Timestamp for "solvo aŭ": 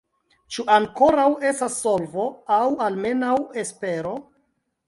1.83-2.65